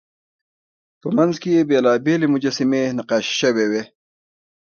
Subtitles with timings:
[1.01, 3.83] په منځ کې یې بېلابېلې مجسمې نقاشي شوې وې.